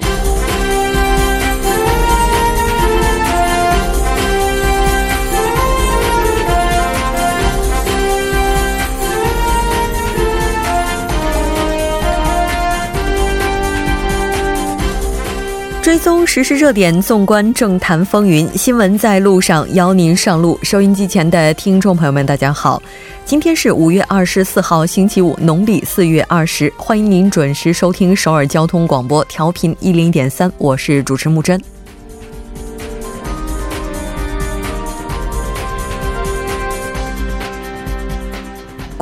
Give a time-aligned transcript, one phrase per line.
[0.00, 0.21] you
[15.92, 20.58] 追踪实时热点，纵观政坛风云，新闻在路上，邀您上路。
[20.62, 22.82] 收音机前的听众朋友们，大家好，
[23.26, 31.60] 今天是五月二十四号，星期五，农历四月二十，欢迎您准时收听首尔交通广播，调频一零点三，我是主持木真。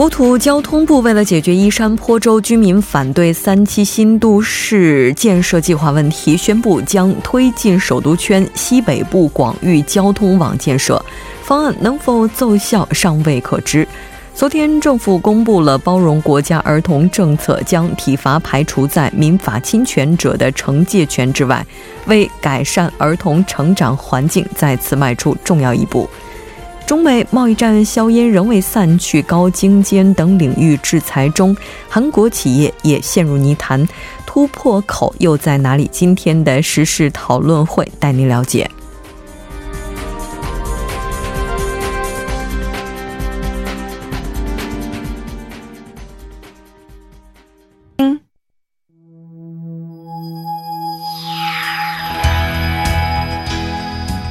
[0.00, 11.04] 国土交通部为了解决依山坡州居民反对三期新都市建设计划问题，宣布将推进首都圈西北部广域交通网建设
[11.42, 13.86] 方案，能否奏效尚未可知。
[14.34, 21.62] 昨天，政府公布了包容国家儿童政策，将体罚排除在民法侵权者的惩戒权之外，
[22.06, 26.08] 为改善儿童成长环境再次迈出重要一步。
[26.90, 31.56] 中美贸易战硝烟仍未散去，高精尖等领域制裁中，
[31.88, 33.86] 韩国企业也陷入泥潭，
[34.26, 35.88] 突破口又在哪里？
[35.92, 38.68] 今天的时事讨论会带您了解。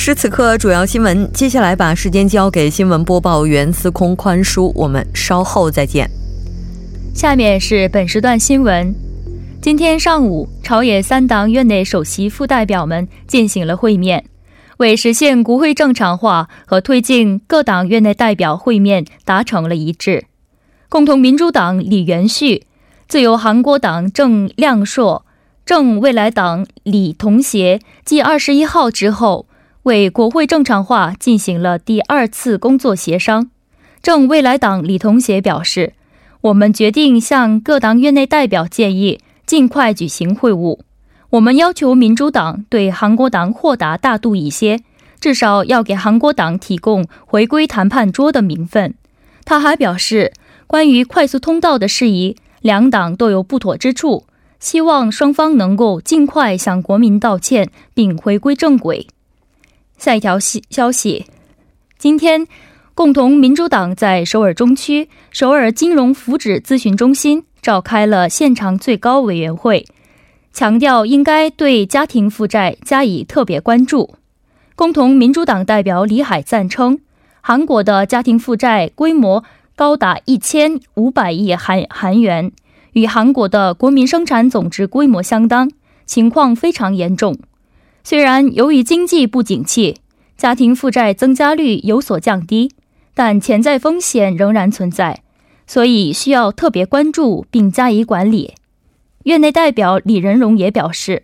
[0.00, 1.30] 时此刻，主要新闻。
[1.30, 6.10] 接下来把时间交给新闻播报员司空宽叔，我们稍后再见。
[7.14, 8.94] 下面是本时段新闻。
[9.60, 14.24] 今天上午，朝野三党院内首席副代表们进行了会面，
[14.78, 20.24] 为实现国会正常化和推进各党院内代表会面达成了一致。
[20.88, 22.64] 共同民主党李元旭、
[23.06, 25.26] 自由韩国党郑亮硕、
[25.66, 29.44] 正未来党李同协继二十一号之后。
[29.84, 33.50] 为国会正常化进行了第二次工作协商。
[34.02, 35.94] 正未来党李同学表示
[36.42, 40.80] ：“我们决定向各党院内代表建议，尽快举行会晤。
[41.30, 44.80] 我们要求民主党对韩国党豁达大度一些，
[45.18, 48.94] 至少要给韩国党提供回归谈判桌的名分。”
[49.46, 50.32] 他还表示，
[50.66, 54.24] 关于快速通道的事宜，两党都有不妥之处，
[54.58, 59.08] 希望双方能够尽快向国民道歉，并回归正轨。
[60.00, 61.26] 下一条消消息，
[61.98, 62.46] 今天，
[62.94, 69.84] 共同民主党在首尔中区首尔金融福祉咨询中心召开了现场最高委员会，
[70.54, 74.14] 强调应该对家庭负债加以特别关注。
[74.74, 77.00] 共同民主党代表李海赞称，
[77.42, 79.44] 韩国的家庭负债规模
[79.76, 82.50] 高达一千五百亿韩韩元，
[82.94, 85.70] 与韩国的国民生产总值规模相当，
[86.06, 87.36] 情况非常严重。
[88.02, 89.96] 虽然由于经济不景气，
[90.36, 92.72] 家庭负债增加率有所降低，
[93.14, 95.22] 但潜在风险仍然存在，
[95.66, 98.54] 所以需要特别关注并加以管理。
[99.24, 101.22] 院内代表李仁荣也表示，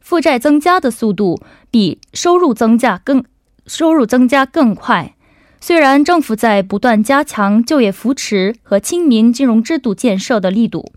[0.00, 1.38] 负债增加的速度
[1.70, 3.22] 比收入增加更
[3.66, 5.14] 收入增加更快。
[5.60, 10.92] 虽然政府在不断加强就业扶持和亲民金融制度建设的力度，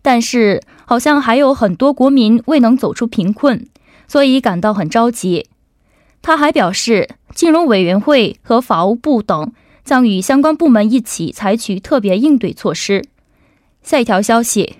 [0.00, 3.66] 但是好像还有很多国民未能走出贫困。
[4.12, 5.46] 所以感到很着急。
[6.20, 9.50] 他还表示，金融委员会和法务部等
[9.84, 13.06] 将与相关部门一起采取特别应对措施。
[13.82, 14.76] 下一条消息：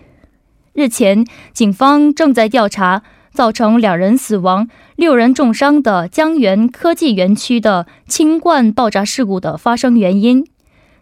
[0.75, 10.47] 日前，警方正在调查造成两人死亡、六人重伤的江源科技园区的氢罐爆炸事故的发生原因。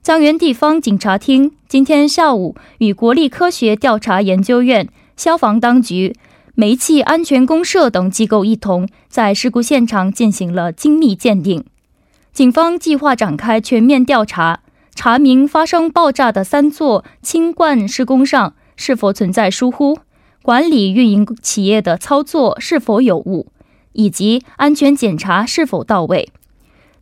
[0.02, 6.14] 江源地方警察厅今天下午与国立科学调查研究院、消防当局。
[6.55, 11.64] 煤气安全公社等机构一同在事故现场进行了精密鉴定。
[12.32, 14.61] 警方计划展开全面调查，
[14.94, 19.99] 查明发生爆炸的三座氢罐施工上是否存在疏忽，
[20.43, 23.49] 管理运营企业的操作是否有误，
[23.93, 26.31] 以及安全检查是否到位。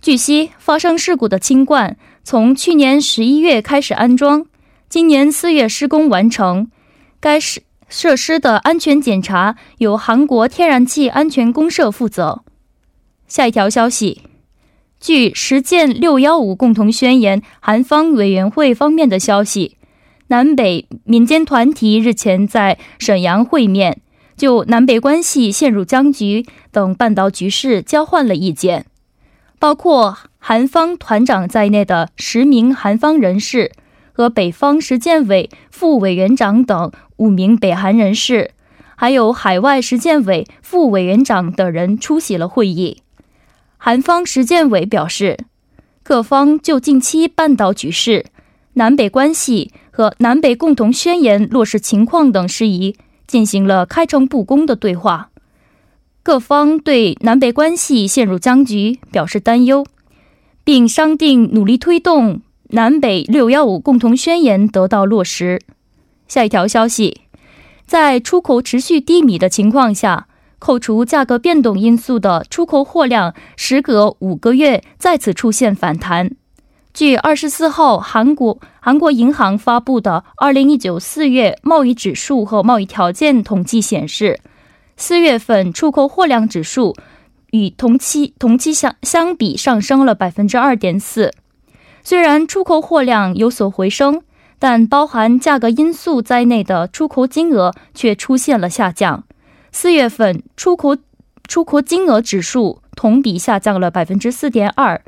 [0.00, 4.47] 据悉，发生事故的氢罐从去年十一月开始安装，
[4.89, 6.71] 今年四月施工完成。
[7.21, 12.44] 该施设施的安全检查由韩国天然气安全公社负责。
[13.26, 14.23] 下一条消息，
[15.00, 19.76] 据实践六幺五共同宣言韩方委员会方面的消息，
[20.29, 24.00] 南北民间团体日前在沈阳会面，
[24.37, 28.87] 就南北关系陷入僵局等半岛局势交换了意见，
[29.58, 33.73] 包括韩方团长在内的十名韩方人士
[34.19, 38.50] 和北方实践委副委员长等五名北韩人士，
[38.97, 43.03] 还有海外实践委副委员长等人出席了会议。
[43.76, 45.38] 韩方实践委表示，
[46.03, 48.26] 各方就近期半岛局势、
[48.73, 52.97] 南北关系和南北共同宣言落实情况等事宜
[53.29, 55.31] 进行了开诚布公的对话。
[56.25, 59.87] 各方对南北关系陷入僵局表示担忧，
[60.64, 65.61] 并商定努力推动南北六幺五共同宣言得到落实。
[66.26, 67.23] 下一条消息，
[67.87, 70.26] 在出口持续低迷的情况下。
[70.61, 76.32] 扣除价格变动因素的出口货量，时隔五个月再次出现反弹。
[76.93, 84.41] 据二十四号韩国韩国银行发布的二零一九四月贸易指数和贸易条件统计显示，
[84.97, 86.97] 四月份出口货量指数
[87.53, 91.32] 与同期同期相相比上升了百分之二点四。
[92.08, 94.22] 虽然出口货量有所回升，
[94.58, 99.25] 但包含价格因素在内的出口金额却出现了下降。
[99.72, 100.96] 四月份出口
[101.46, 105.02] 出口金额指数同比下降了百分之四点二，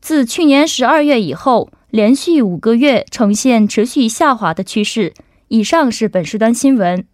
[0.00, 5.12] 自去年十二月以后，连续五个月呈现持续下滑的趋势。
[5.48, 7.04] 以上是本时段新闻。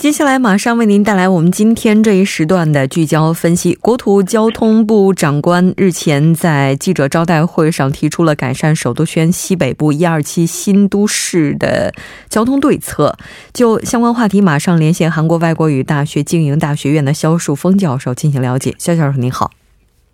[0.00, 3.74] 接下来马上为您带来我们今天这一时段的聚焦分析。
[3.74, 11.92] 国土交通部长官日前在记者招待会上提出了改善首都圈西北部一二期新都市的
[12.30, 13.14] 交通对策。
[13.52, 18.74] 就相关话题，马上连线韩国外国语大学经营大学院的肖树峰教授进行了解。
[18.78, 19.50] 肖教授您好。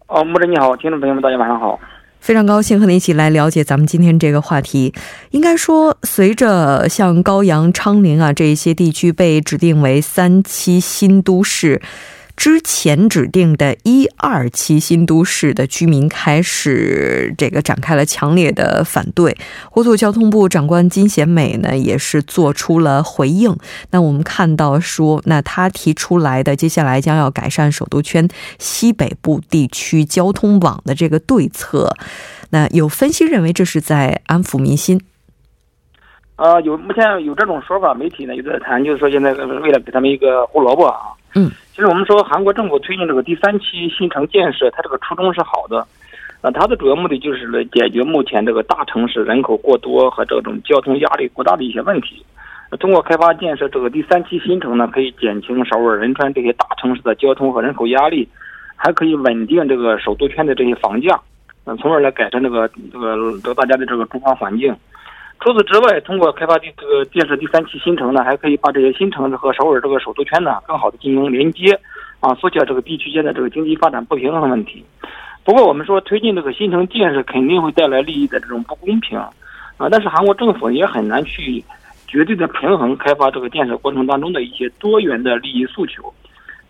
[0.08, 1.78] 哦，木真你好，听众朋友们大家晚上好。
[2.26, 4.92] 非常高兴和你一起来了解咱们今天这个话题。
[5.30, 11.80] 应该说，随着像高阳、昌陵啊这一些地区被指定为三期新都市。
[12.36, 19.36] 之前指定的一二期新都市的居民开始这个展开了强烈的反对，
[19.70, 23.56] 国土交通部长官金贤美呢也是做出了回应。
[23.90, 28.28] 那我们看到说，那他提出来的接下来将要改善首都圈
[28.58, 31.90] 西北部地区交通网的这个对策，
[32.50, 35.00] 那有分析认为这是在安抚民心。
[36.36, 41.15] 呃，有目前有这种说法，媒体呢有在谈，就是说现在为了给他们一个胡萝卜啊。
[41.36, 41.52] 嗯。
[41.72, 45.86] 其实我们说，韩国政府推进这个第三期新城建设，它这个初衷是好的，
[46.40, 52.24] 呃，它的主要目的就是来解决目前这个大城市人口过多和这种交通压力过大的一些问题。
[52.80, 58.26] 通过开发建设这个第三期新城呢，可以减轻首尔、仁川这些大城市的交通和人口压力，
[58.74, 61.20] 还可以稳定这个首都圈的这些房价，
[61.66, 64.74] 嗯，从而来改善这个这个这个大家的这个住房环境。
[65.38, 71.78] 除此之外，通过开发第这个建设第三期新城呢，还可以把这些新城和首尔这个首都圈呢，更好的进行连接，
[72.20, 74.84] 啊，缩小这个地区间的这个经济发展不平衡的问题。
[75.44, 81.62] 不过，我们说推进这个新城建设肯定会带来利益的这种不公平，啊，但是韩国政府也很难去
[82.08, 86.02] 绝对的平衡开发这个建设过程当中的一些多元的利益诉求。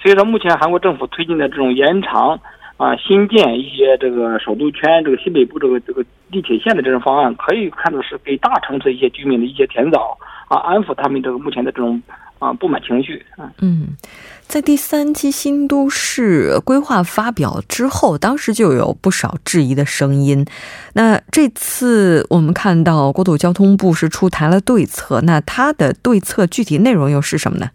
[0.02, 2.38] 所以说，目前韩国政府推进的这种延长。
[2.76, 10.18] 啊，新建一些这个首都圈、这个西北部这个这个地铁线的这种方案，可以看作是给大城市一些居民的一些甜枣
[10.48, 12.02] 啊，安抚他们这个目前的这种
[12.38, 13.50] 啊不满情绪啊。
[13.62, 13.96] 嗯，
[14.42, 20.44] 在第三期新都市规划发表之后，当时就有不少质疑的声音。
[20.92, 27.70] 那这次我们看到国土交通部是出台了对策，那它的对策具体内容又是什么呢？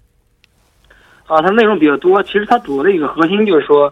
[1.25, 3.91] 啊，它内容比较多，其实它主要的一个核心就是说。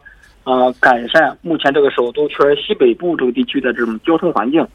[0.49, 4.65] 呃，改善目前这个首都圈西北部这个地区的这种交通环境，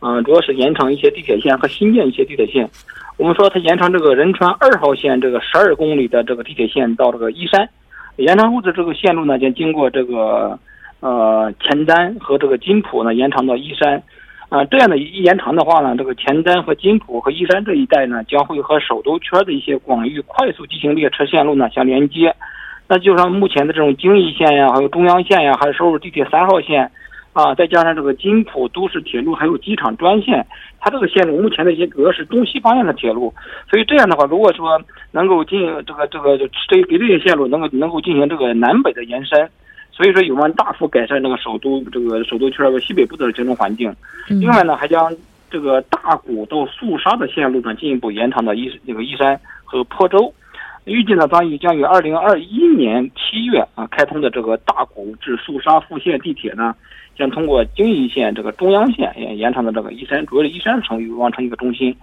[0.00, 2.68] 呃，主要是延长一些地铁线和新建一些地铁线。
[3.16, 7.68] 我们说它延长这个仁川二号线这个十二公里的这个地铁线到这个依山，
[8.16, 10.58] 延长后的这个线路呢，将经过这个
[10.98, 14.02] 呃前丹和这个金浦呢，延长到依山。
[14.48, 22.34] 啊，这样的一延长的话呢，这个前丹和金浦和依山这一带呢，将会和首都圈的一些广域快速急行列车线路呢相连接。
[22.92, 26.90] 那就像目前的这种京义线呀，还有中央线呀，还有首尔地铁三号线，
[27.32, 30.44] 啊，再加上这个金浦都市铁路，还有机场专线，
[30.80, 33.32] 它这个线路目前的一些主要是东西方向的铁路，
[33.70, 34.76] 所以这样的话，如果说
[35.12, 36.36] 能够进这个这个
[36.68, 39.48] 这给这些线路能够能够进行这个南北的延伸，
[39.92, 43.94] 所以说有望大幅改善这个首都这个首都圈和西北部的交通环境。
[44.26, 45.16] 另外呢，还将
[45.48, 49.38] 这个大谷到肃沙的线路呢进一步延长到一这个依山。
[49.70, 50.34] 和坡州。
[50.84, 56.74] 预计呢，将于将于二零二一年七月啊开通的这个大谷至肃沙复线地铁呢，
[57.16, 61.94] 将通过京宜线这个中央线延延长的这个依山主要的宜山城完成一个中心。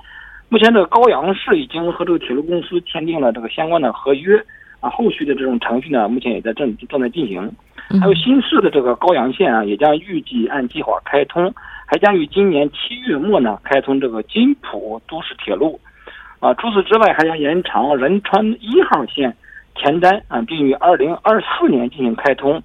[0.50, 4.38] 目前这个高阳市已经和这个铁路公司签订了这个相关的合约
[4.80, 7.52] 啊，后续的这种程序呢，目前也在正正在进行。
[8.00, 11.54] 还有新市的这个高阳线啊，也将预计按计划开通，
[11.86, 15.80] 还将于今年七月末呢开通这个金浦都市铁路。
[16.40, 19.36] 啊，除此之外，还将延长仁川一号线
[19.76, 22.62] 前瞻啊，并于二零二四年进行开通。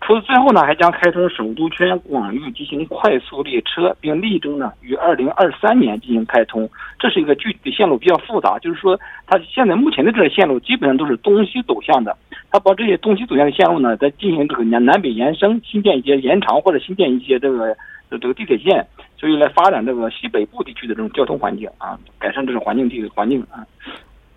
[0.00, 6.68] 除此之后呢，还将开通首都圈广域进行快速列车，并力争呢于二零二三年进行开通。
[6.98, 12.16] 这是一个具体的线路比较复杂，就是说它现在目前的这个线路基本上都是东西走向的。
[12.50, 17.76] 它把这些东西走向的线路呢，再进行这个南南北延伸，新建一些延长或者新建一些这个
[18.18, 18.86] 这个地铁线。
[19.18, 23.60] 所以来发展这个西北部地区的这种交通环境啊，改善这种环境地环境啊。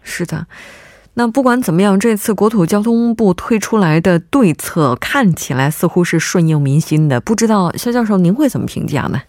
[0.02, 0.46] 是的，
[1.14, 9.22] 那不管怎么样，这次国土交通部推出来的对策看起来似乎是顺应民心的，不知道肖教授您会怎么评价呢？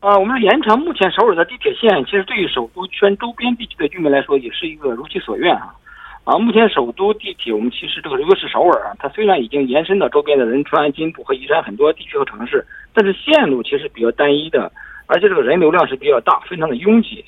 [0.00, 5.74] 啊，我们延长目前首尔的地铁线，其实对于首都圈周边地区的居民来说，也是一个如其所愿啊。
[6.24, 14.70] 啊，目前首都地铁，我们其实这个一个是首尔啊，它虽然已经延伸到周边的仁川、金浦和宜山很多地区和城市，但是线路其实比较单一的，
[15.06, 17.24] 而且这个人流量是比较大，非常的拥挤。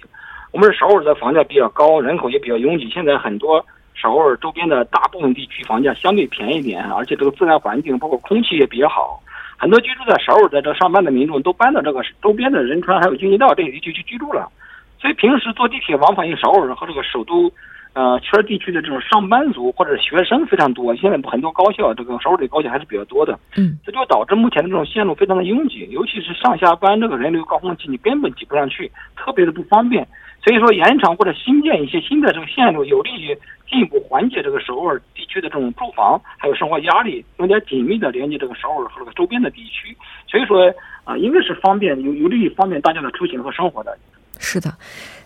[0.52, 2.88] 我们是首尔的房价比较高，人口也比较拥挤。
[2.90, 9.20] 现在很多首尔周边的大部分地区房价相对便宜点，而且这个自然环境包括空气也比较好。
[9.56, 14.46] 很多居住在首尔在这上班的民众都搬到这个周边的仁川还有京畿道这些地区去居住了，
[15.00, 17.50] 所以平时坐地铁往返于首尔和这个首都。
[17.94, 30.06] 呃，圈地区的这种上班族或者学生非常多，现在很多高校这个首尔的高校还是比较多的，嗯，这就导致目前的这种线路非常的拥挤，尤其是上下班这个人流高峰期，你根本挤不上去，特别的不方便。
[30.42, 33.37] 所以说，延长或者新建一些新的这个线路，有利于
[33.68, 39.96] 进一步缓解这个首尔地区的这种住房还有生活压力，更加紧密的连接这个首尔和这个周边的地区。
[40.26, 40.72] 所以说，
[41.04, 43.96] 啊，应该是方便有有利于方便大家的出行和生活的。
[44.42, 44.75] 是的。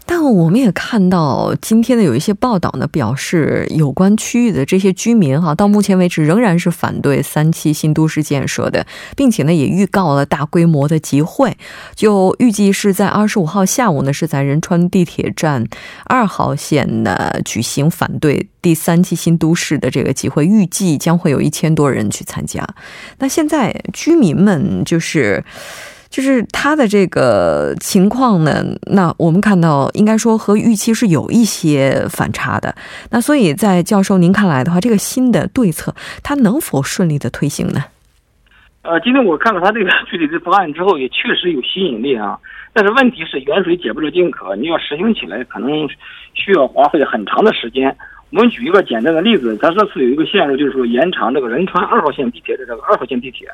[0.09, 11.59] 但我们也看到今天的有一些报道呢，表示有关区域的这些居民哈，到目前为止仍然是反对三期新都市建设的，并且呢也预告了大规模的集会，
[11.97, 15.67] 就预计是在二十五号下午呢是在仁川地铁站
[16.05, 22.65] 二号线呢举行反对第三期新都市的这个集会，预计将会有一千多人去参加。
[23.19, 25.43] 那现在居民们就是。
[26.17, 32.75] 就是他的这个情况呢，那我们看到应该说和预期是有一些反差的。
[33.11, 37.85] 那所以在教授您看来的话，这个新的对策它能否顺利的推行呢？
[38.81, 42.39] 呃，今天我看了他这个具体的方案之后，也确实有吸引力啊。
[42.73, 45.69] 但是问题是远水解不了近渴，你要实行起来，可能
[46.33, 47.95] 需要花费很长的时间。
[48.31, 53.47] 我们举一个简单的例子，咱这次有一个线路，就是说延长这个仁川二号线地铁的这个二号线地铁。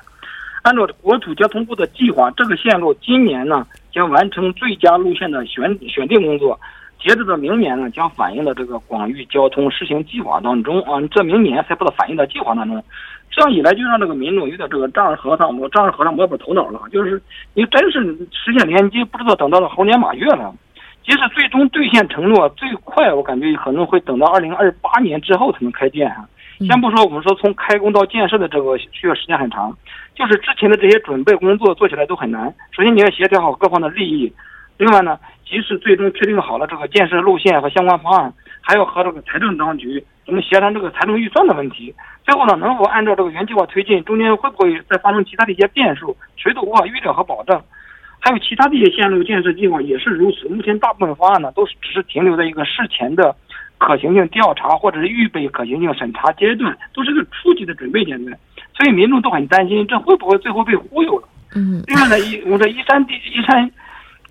[0.63, 6.59] 按照国土交通部的计划，这个线路今年呢将完成最佳路线的选选定工作，
[7.01, 12.83] 截止到明年呢将反映到这个广域交通试行计划当中啊，这明年才把它反映到计划当中。
[13.31, 17.21] 这样一来，就让这个民众有点这个丈二和尚摸丈二和尚摸不着头脑了，就是
[17.55, 20.55] 你真是实现连接，不知道等到了猴年马月了。
[21.03, 26.09] 即使最终兑现承诺，最快我感觉可能会等到二零二八年之后才能开建。
[26.67, 29.77] 先不说我们说从开工到建设的这个需要时间很长。
[30.15, 32.53] 就是之前的这些准备工作做起来都很难。
[32.71, 34.33] 首先你要协调好各方的利益，
[34.77, 41.95] 另外呢，即使最终确定好了这个建设路线和相关方案，还要和这个财政当局咱们协商这个财政预算的问题。
[42.25, 44.05] 最后呢，能否按照这个原计划推进？
[44.05, 46.15] 中间会不会再发生其他的一些变数？
[46.37, 47.61] 谁都无法预料和保证。
[48.25, 50.49] 还有其他的一些线路建设计划也是如此。
[50.49, 53.35] 目前大部分方案呢，都是只是停留在一个事前的
[53.79, 58.39] 可行性调查或者是预备可行性审查阶段，都是个初级的准备阶段。
[58.77, 61.29] 所以民众都很担心，这会不会最后被忽悠了？
[61.57, 61.83] 嗯。
[61.89, 63.69] 另外呢，一我说一山地一山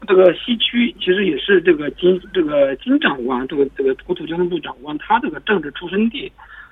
[0.07, 6.31] 这个西区，其实也是这个金这个金长官，这个这个国土交通部长官他这个政治出生地，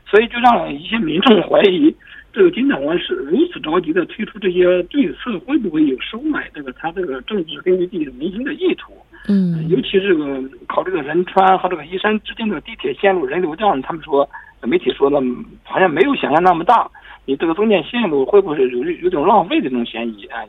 [0.09, 1.93] 所以就让一些民众怀疑，
[2.31, 8.93] 这个金长官是如此着急的推出这些对策，会不会有收买这个他这个政治根据地民心的意图？
[9.27, 9.67] 嗯。
[9.67, 14.27] 尤其这个考虑到仁川和这个依山之间的地铁线路人流量，他们说
[14.63, 15.17] 媒体说的
[15.63, 16.89] 好像没有想象那么大。
[17.25, 20.41] 你这个中间线路会不会有有种浪费的这种嫌疑啊？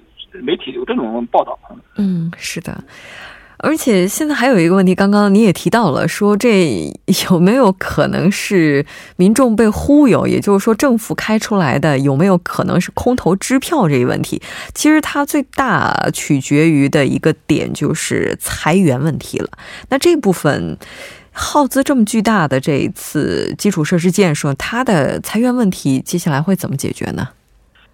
[0.42, 1.58] 媒体有这种报道。
[1.98, 2.72] 嗯，是的。
[3.62, 6.92] 而且现在还有一个问题，刚刚你也提到了，说这
[7.30, 8.84] 有没有可能是
[9.16, 10.26] 民众被忽悠？
[10.26, 14.40] 也就是说，政府开出来的有没有可能是空头支票这一问题？
[14.74, 19.48] 其实它最大取决于的一个点就是裁员问题了。
[19.88, 20.78] 那这部分。
[21.32, 27.28] 耗资这么巨大的这一次基础设施建设，它的裁员问题接下来会怎么解决呢？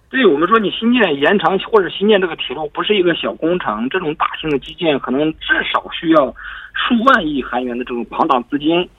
[0.09, 6.33] 对我们说，你新建延长或者新建这个铁路不是一个小工程，这种大型的基建可能至少需要
[6.73, 8.89] 数万亿韩元的这种庞大资金，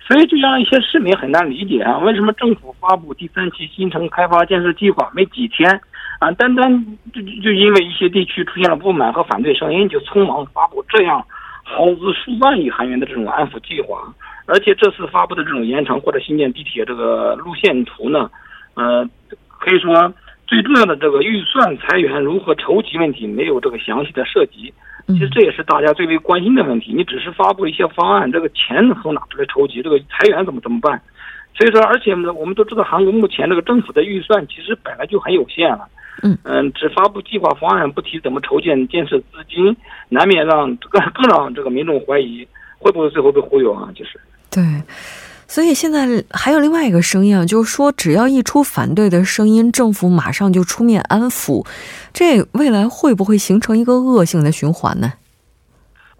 [0.00, 5.70] 所以就让一些市民很难理解啊，为什么政府发布第三期新城开发建设计划没几天
[6.18, 11.24] 啊，单单就就因为一些地区出现了不满和反对声音，就匆忙发布这样
[11.62, 14.02] 耗资数万亿韩元的这种安抚计划，
[14.46, 18.28] 而且这次发布的这种延长或者新建地铁这个路线图呢，
[18.74, 19.08] 呃，
[19.60, 20.12] 可以说。
[20.46, 24.72] 最重要的这个预算裁员如何筹集问题没有这个详细的涉及，
[25.08, 26.92] 其实这也是大家最为关心的问题。
[26.92, 29.82] 你只是发布一些方案，这个钱从哪出来筹集？
[29.82, 31.00] 这个裁员怎么怎么办？
[31.54, 35.88] 所以说，而且呢，我们都知道韩国目前这个政府的预算其实本来就很有限了。
[36.22, 39.76] 嗯嗯，只发布计划方案，不提怎么筹建建设资金，
[40.08, 42.46] 难免让更更让这个民众怀疑
[42.78, 43.90] 会不会最后被忽悠啊？
[43.94, 44.62] 就是对。
[45.48, 51.64] 所以现在还有另外一个声音啊，就是说只要一出反对的声音，政府马上就出面安抚，
[52.12, 55.12] 这未来会不会形成一个恶性的循环呢？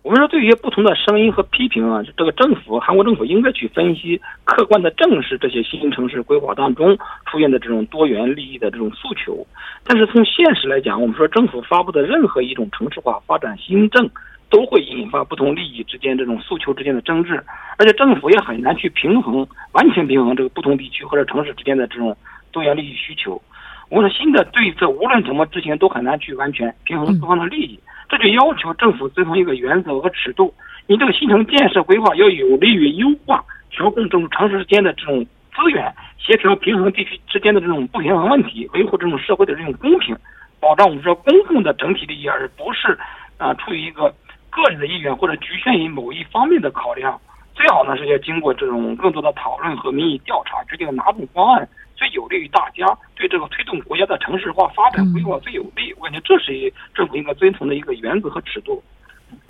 [0.07, 6.97] 我们说，对于不同的声音和批评啊，这个政府，韩国政府应该去分析、客观的正视这些新城市规划当中
[7.29, 9.45] 出现的这种多元利益的这种诉求。
[9.85, 14.09] 但是从现实来讲，我们说政府发布的任何一种城市化发展新政。
[14.49, 17.43] 都会引发不同利益之间这种诉求之间的争执，
[17.79, 22.17] 而且政府也很难去平衡、完全平衡这个不同地区或者城市之间的这种
[22.53, 23.43] 多元利益需求。
[23.89, 27.77] 我们说新的对策无论怎么执行，都很难去完全平衡各方的利益。
[28.09, 30.53] 这就要求政府遵从一个原则和尺度：
[30.87, 40.17] 你这个新城建设规划要有利于优化、调控这种城市之间的这种资源，协调平衡地区之间的这种不平衡问题，维护这种社会的这种公平，
[40.61, 42.99] 保障我们说公共的整体利益，而不是
[43.39, 44.15] 啊出于一个。
[44.49, 47.21] 个人的意愿或者局限于某一方面的考量，
[47.55, 55.93] 最好呢是要经过这种更多的讨论和民意调查，决定哪种方案最有利于大家，对这个推动国家的城市化发展规划最有利。
[55.99, 58.83] 我感觉这是政府应该遵从的一个原则和尺度。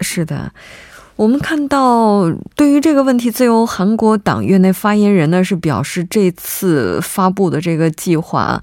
[0.00, 0.52] 是的，
[1.16, 2.22] 我们看到
[2.54, 8.62] 对于这个问题，自由韩国党院内发言人呢是表示，这次发布的这个计划。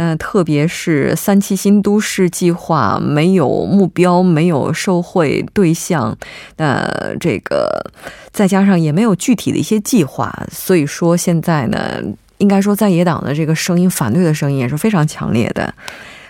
[0.00, 6.16] 那特别是三期新都市计划没有目标，没有受惠对象，
[6.56, 6.88] 那
[7.18, 7.90] 这个
[8.30, 12.00] 再加上也没有具体的一些计划，所以说现在呢，
[12.38, 15.74] 应该说在野党的这个声音，反对的声音也是非常强烈的。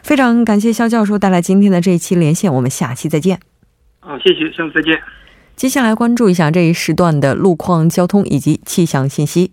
[0.02, 3.38] 非常感谢肖教授带来今天的这一期连线，我们下期再见。
[4.00, 4.98] 好，谢谢，下次再见。
[5.54, 9.52] 接下来关注一下这一时段的路况、交通以及气象信息。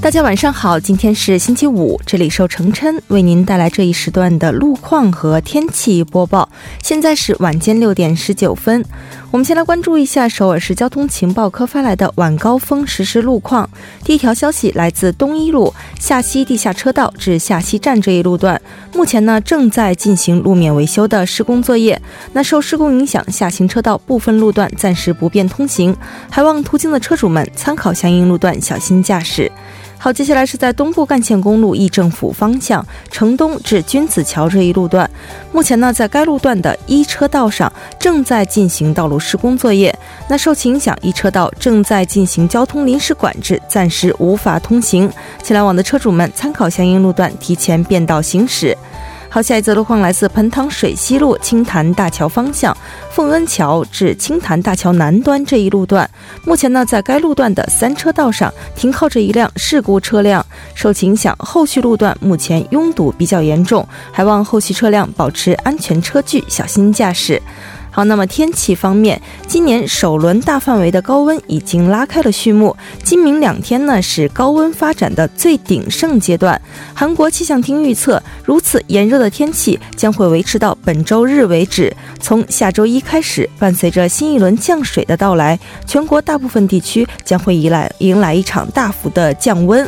[0.00, 6.48] 大家晚上好，今天是星期五，这里受程琛为您带来这一时段的路况和天气播报。
[6.82, 8.82] 现在是晚间六点十九分，
[9.30, 13.68] 我们先来关注一下首尔市交通情报科发来的晚高峰实时路况。
[14.02, 18.58] 第一条消息来自东一路下西地下车道至下西站这一路段，
[18.94, 22.00] 目前呢正在进行路面维修的施工作业。
[22.32, 25.94] 那受施工影响，下行车道部分路段暂时不便通行，
[26.30, 29.52] 还望途经的车主们参考相应路段，小心驾驶。
[30.00, 35.10] 好，接下来是在东部干线公路议政府方向城东至君子桥这一路段，
[35.52, 39.96] 目前呢，在该路段的一车道上正在进行道路施工作业，
[40.28, 45.10] 那受其影响，一车道正在进行交通临时管制，暂时无法通行，
[45.42, 48.76] 请来往的车主们参考相应路段，提前变道行驶。
[49.30, 52.74] 好，下一则路况来自盆塘水西路青潭大桥方向
[53.10, 56.08] 凤恩桥至青潭大桥南端这一路段，
[56.44, 67.40] 目前呢，在该路段的三车道上停靠着一辆事故车辆，受其影响，后续路段目前拥堵比较严重，还望后续车辆保持安全车距，小心驾驶。
[67.98, 72.76] 好，那么天气方面，今年首轮大范围的高温已经拉开了序幕。
[73.02, 76.62] 今明两天呢是高温发展的最鼎盛阶段。
[76.94, 81.92] 韩国气象厅预测，如此炎热的天气将会维持到本周日为止。
[82.20, 89.84] 从下周一开始，伴随着新一轮降水的到来，全国大部分地区将会迎来迎来一场大幅的降温。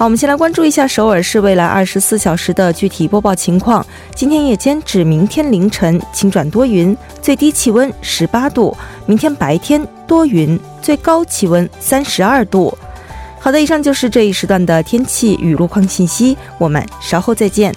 [0.00, 3.84] 好，我们先来关注一下首尔市未来二十四小时的具体播报情况。
[4.14, 12.74] 今天夜间至明天凌晨晴转多云，最低气温十八度；明天白天多云，最高气温三十二度。
[13.38, 17.70] 好的，以上就是这一时段的天气与路况信息，我们稍后再见。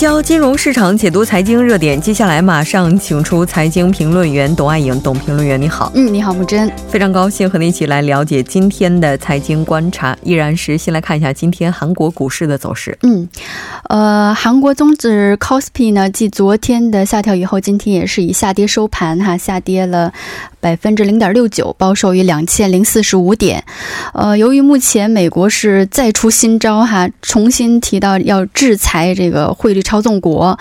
[0.00, 2.00] 焦金融市场，解读财经热点。
[2.00, 5.92] 接下来马上请出财经评论员董爱颖，董评论员你好。
[5.94, 10.16] 嗯，你好，木真，非常高兴和你一起来了解今天的财经观察。
[10.22, 12.96] 依然是先来看一下今天韩国股市的走势。
[13.02, 13.28] 嗯，
[13.90, 20.10] 呃，韩国综指 c o s p i 呢，继昨天的下调以后，今天也是以下跌收盘，哈，下跌了。
[20.62, 23.64] 百分之零点六九，报收于两千零四十五点。
[24.12, 30.56] 呃，由于目前美国是再出新招哈，重新提到要制裁这个汇率操纵国，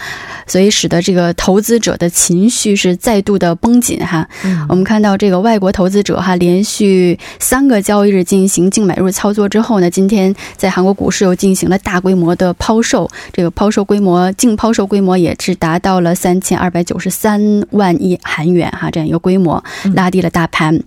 [0.48, 4.28] 所以使得这个投资者的情绪是再度的绷紧哈。
[4.68, 19.64] 我们看到这个外国投资者哈，连续三个交易日进行净买入操作之后呢，今天在韩国股市又进行了大规模的抛售，这个抛售规模净抛售规模也是达到了三千二百九十三万亿韩元哈，这样一个规模。
[19.94, 20.82] 拉低了大盘，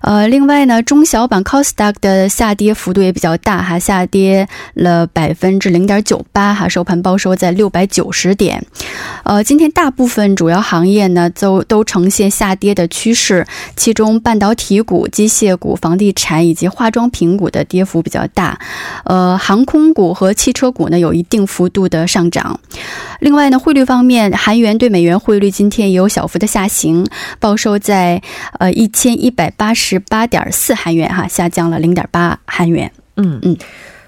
[0.00, 8.64] 呃，另外呢，中小板 c o s d a q 的下跌幅度也比较大哈，下跌了百分之零点九八哈，收盘报收在六百九十点。
[9.24, 18.58] 呃，今天大部分主要行业呢都都呈现下跌的趋势，其中半导体股、机械股、房地产以及化妆品股的跌幅比较大，
[19.04, 22.58] 呃，航空股和汽车股呢有一定幅度的上涨。
[23.20, 27.06] 另外呢，汇率方面，韩元对美元汇率今天也有小幅的下行，
[27.38, 28.20] 报收在。
[28.58, 32.90] 呃，一千一百八十八点四韩元，哈，下降了零点八韩元。
[33.16, 33.56] 嗯嗯，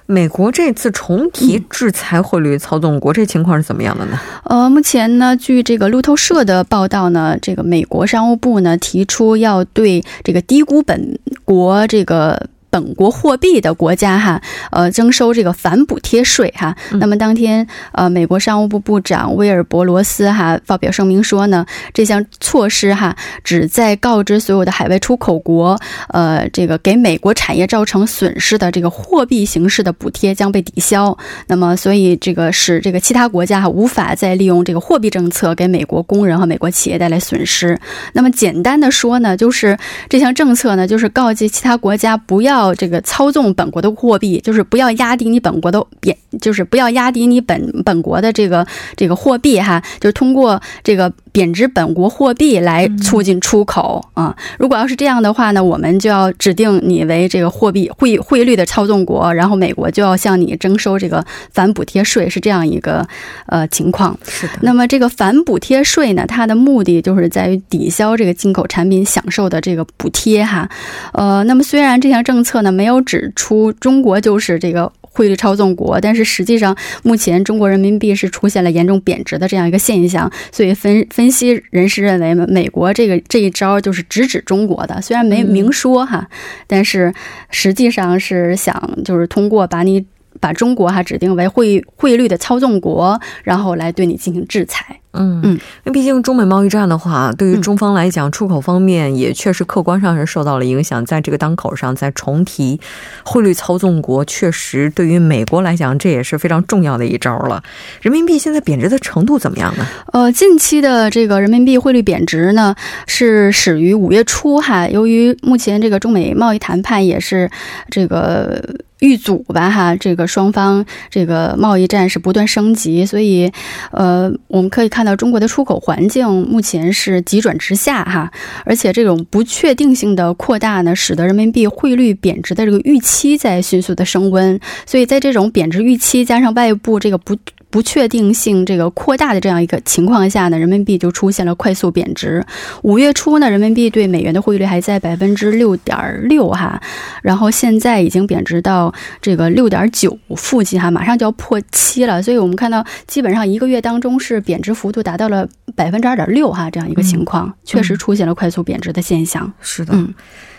[0.06, 4.18] 美国这次重提制裁汇率操纵国，这情况是怎么样的呢？
[4.44, 12.48] 呃，目前呢，据这个路透社的报道呢，这个美国商务部呢提出要对这个低估本国这个。
[12.74, 16.74] 本国货币的国家哈，呃，征收这个反补贴税哈。
[16.94, 31.16] 那么当天，呃，美国商务部部长威尔伯罗斯哈发表声明说呢，这项措施哈，旨在告知所有的海外出口国，呃，这个给美国产业造成损失的这个货币形式的补贴将被抵消。
[31.46, 37.78] 那么，所以这个使这个其他国家哈无法再利用这个货币政策给美国工人和美国企业带来损失。
[38.14, 42.63] 那么简单的说呢，就是这项政策呢，就是告诫其他国家不要。
[42.72, 54.36] 这个操纵本国的货币，就是不要压低你本国的贬，就是不要压低你本本国的这个这个货币哈，就是通过这个贬值本国货币来促进出口啊。
[54.56, 63.04] 如果要是这样的话呢，我们就要指定你为这个货币汇汇率的操纵国，然后美国就要向你征收这个反补贴税，是这样一个
[63.46, 64.16] 呃情况。
[64.28, 64.52] 是的。
[64.62, 70.68] 那么这个反补贴税呢，它的目的就是在于抵消这个进口产品享受的这个补贴哈。
[71.12, 72.53] 呃，那么虽然这项政策。
[72.62, 86.28] 呢，没有指出中国就是这个汇率操纵国，但是实际上目前中国人民币是出现了严重贬值的这样一个现象，所以分分析人士认为，美国这个这一招就是直指中国的，虽然没明说哈，
[86.66, 87.12] 但是
[87.50, 90.04] 实际上是想就是通过把你
[90.44, 95.00] 把中国哈指定为汇汇率的操纵国，然后来对你进行制裁。
[95.16, 101.02] 嗯嗯，因为毕竟中美贸易战的话，对于中方来讲，出口方面也确实客观上是受到了影响。
[101.06, 102.78] 在这个当口上再重提
[103.24, 107.62] 汇率操纵国，确实对于美国来讲，这也是非常重要的一招了。
[108.02, 109.86] 人民币现在贬值的程度怎么样呢？
[110.12, 112.74] 呃，近期的这个人民币汇率贬值呢，
[113.06, 114.86] 是始于五月初哈。
[114.88, 117.48] 由于目前这个中美贸易谈判也是
[117.88, 118.60] 这个。
[119.04, 123.52] 遇阻吧，哈，这个双方这个贸易战是不断升级，所以，
[123.92, 128.32] 呃，我们可以看到中国的出口环境目前是急转直下，哈，
[128.64, 137.36] 而且这种不确定性的扩大呢，使得人民币汇率贬值的这个预期在迅速的升温，所以在这种贬值预期加上外部这个不。
[137.74, 142.46] 不确定性这个扩大的这样一个情况下呢，人民币就出现了快速贬值。
[142.82, 146.80] 五月初呢，人民币对美元的汇率还在百分之六点六哈，
[147.20, 152.22] 然后现在已经贬值到这个六点九附近哈，马上就要破七了。
[152.22, 159.52] 所以我们看到，基本上一个月当中是贬值幅度达到了百分之二点六哈，这样一个情况，确实出现了快速贬值的现象。
[159.60, 160.14] 是的，嗯，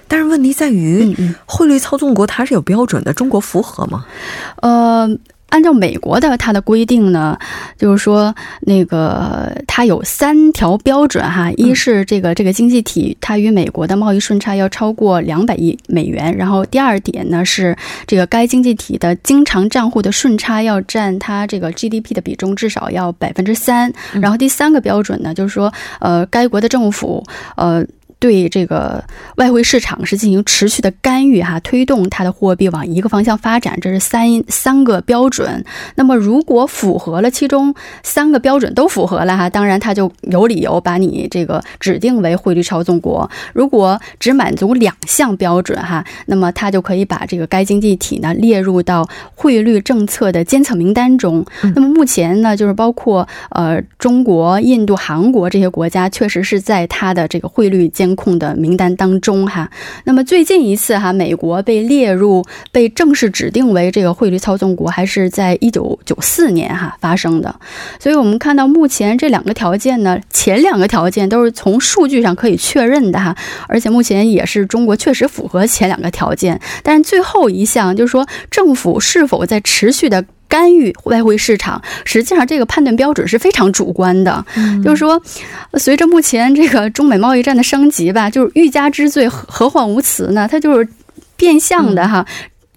[0.09, 4.05] 但是问题在于，汇率操纵国它是有标准的，中国符合吗？
[4.57, 5.09] 呃。
[5.55, 7.39] 按照美国的它的规定呢，
[7.77, 17.73] 就是说那个它有三条标准哈，一是这个这个经济体它与美国的贸易顺差要超过两百亿美元，然后第二点呢是
[18.05, 27.23] 这个该经济体的经常账户的顺差要占它这个 GDP 的比重至少要百分之三，然后第三个标准呢就是说呃该国的政府
[27.55, 27.81] 呃。
[28.19, 29.03] 对这个
[29.37, 35.63] 外汇市场是进行持续的干预哈，推动它的货币往一个方向发展，这是三三个标准。
[35.95, 37.73] 那么如果符合了其中
[38.03, 43.29] 三个标准都符合了哈，当然它就有理由把你这个指定为汇率操纵国。
[43.53, 51.45] 如果只满足两项标准哈，那么它就可以把这个该经济体呢列入到汇率政策的监测名单中。
[51.75, 59.67] 那么目前呢，就是包括呃中国、印度、韩国这些国家，确实是在它的这个汇率监监控的名单当中哈，
[60.03, 67.55] 那么最近一次哈，美国被列入被正式指定为这个汇率操纵国，还是在一九九四年哈发生的。
[67.99, 73.35] 所以我们看到目前这两个条件呢，前两个条件都是从数据上可以确认的哈，
[73.67, 80.23] 而且目前也是中国确实符合前两个条件，但是最后一项就是说政府是否在持续的。
[80.47, 84.45] 干预外汇市场，实际上这个判断标准是非常主观的。
[84.83, 85.21] 就是说，
[85.73, 90.47] 随着目前这个中美贸易战的升级吧，就是欲加之罪，何患无辞呢？
[90.49, 90.87] 它就是
[91.35, 92.25] 变相的哈，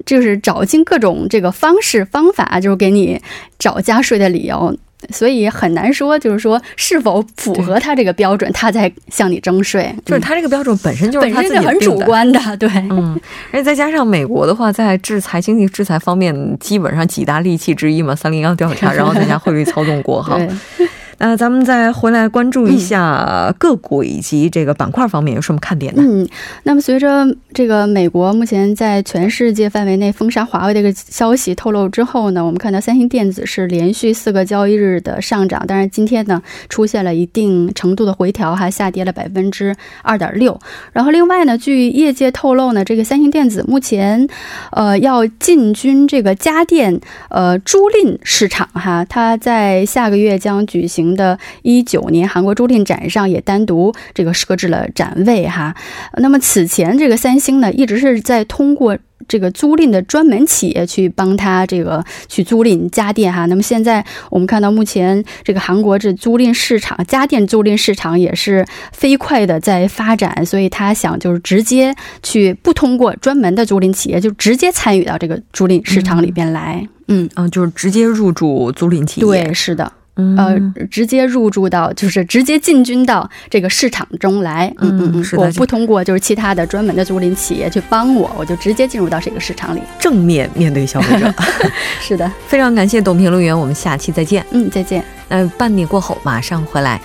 [0.05, 3.21] 就是找尽各种这个方式方法，就是给你
[3.59, 4.77] 找加税的理由。
[5.11, 9.95] 所以很难说，就是说是否符合他这个标准，他在向你征税。
[10.05, 13.19] 就是他这个标准本身就是本身就很主观的，对，嗯。
[13.53, 20.39] 而且再加上美国的话，在制裁经济制裁方面，基本上几大利器之一嘛，三零幺调查， 然后再加汇率操纵国哈。
[21.19, 26.03] 那咱们再回来关注一下个股以及这个板块方面有什么看点呢？
[26.07, 26.29] 嗯，
[26.63, 40.57] 那么随着这个美国目前在全世界范围内封杀华为的一个消息透露之后呢，我们看到三星电子是连续四个交易日的上涨，但是今天呢出现了一定程度的回调，还下跌了百分之二点六。
[40.93, 44.25] 然后另外呢，据业界透露呢，这个三星电子目前
[44.71, 47.01] 呃要进军这个家电
[47.31, 51.08] 呃租赁市场哈，它在下个月将举行。
[51.15, 55.75] 的一九年韩国租赁展上也单独这个设置了展位哈，
[56.19, 77.29] 那么此前这个三星呢一直是在通过这个租赁的专门企业去帮他这个去租赁家电哈，那么现在我们看到目前这个韩国这租赁市场家电租赁市场也是飞快的在发展，所以他想就是直接去不通过专门的租赁企业，就直接参与到这个租赁市场里边来，嗯。
[77.35, 79.93] 嗯，就是直接入驻租赁企业，对，是的。
[80.37, 80.59] 呃，
[80.91, 84.73] 直接入驻到，就是直接进军到这个市场中来。
[84.79, 91.33] 嗯嗯嗯，我不通过就是其他的专门的租赁企业去帮我，我就直接进入到这个市场里，正面面对消费者。
[92.01, 94.45] 是的，非常感谢董评论员，我们下期再见。
[94.51, 95.05] 嗯，再见。
[95.29, 97.01] 那半点过后马上回来。